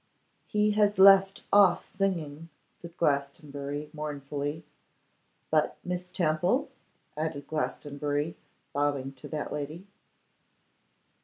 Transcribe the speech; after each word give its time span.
'He 0.47 0.71
has 0.71 0.97
left 0.97 1.43
off 1.53 1.85
singing,' 1.85 2.49
said 2.81 2.97
Glastonbury, 2.97 3.91
mournfully. 3.93 4.65
'But 5.51 5.77
Miss 5.83 6.09
Temple?' 6.09 6.71
added 7.15 7.45
Glastonbury, 7.45 8.35
bowing 8.73 9.11
to 9.13 9.27
that 9.27 9.53
lady. 9.53 9.85